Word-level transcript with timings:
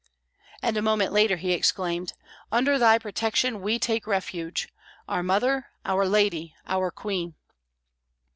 And 0.63 0.77
a 0.77 0.81
moment 0.81 1.13
later 1.13 1.35
he 1.37 1.51
exclaimed: 1.51 2.13
"Under 2.51 2.79
Thy 2.79 2.97
protection 2.97 3.61
we 3.61 3.77
take 3.77 4.07
refuge, 4.07 4.67
Our 5.07 5.21
Mother, 5.21 5.67
Our 5.85 6.07
Lady, 6.07 6.55
Our 6.65 6.89
Queen!" 6.89 7.35